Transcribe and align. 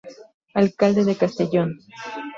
Alcalde 0.61 1.01
de 1.05 1.15
Castellón. 1.21 1.69